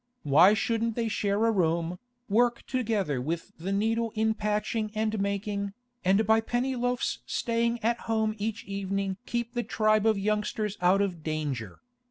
[0.23, 5.73] Why shouldn't they share a room, work together with the needle in patching and making,
[6.03, 11.21] and by Pennyloaf's staying at home each evening keep the tribe of youngsters out of
[11.21, 11.81] danger?